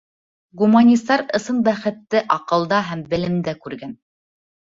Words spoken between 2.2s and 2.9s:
аҡылда